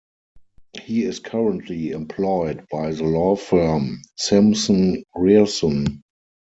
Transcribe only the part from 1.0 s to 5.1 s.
is currently employed by the law firm Simpson